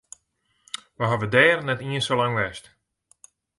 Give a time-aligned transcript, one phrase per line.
[0.99, 2.63] We hawwe dêr net iens sa lang west.